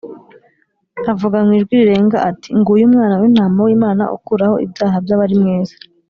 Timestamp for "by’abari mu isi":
5.05-5.77